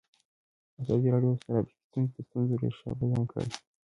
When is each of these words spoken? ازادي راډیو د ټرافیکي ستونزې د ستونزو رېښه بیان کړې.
ازادي 0.81 1.07
راډیو 1.13 1.31
د 1.35 1.41
ټرافیکي 1.43 1.79
ستونزې 1.85 2.15
د 2.15 2.15
ستونزو 2.25 2.53
رېښه 2.61 2.89
بیان 2.99 3.23
کړې. 3.31 3.45